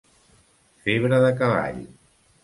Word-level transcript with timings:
Febre 0.87 1.19
de 1.25 1.29
cavall. 1.41 1.77